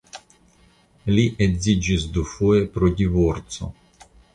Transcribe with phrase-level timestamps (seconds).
[1.17, 3.75] Li edziĝis dufoje pro divorco.